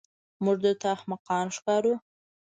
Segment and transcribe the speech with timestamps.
[0.43, 1.93] موږ درته احمقان ښکارو.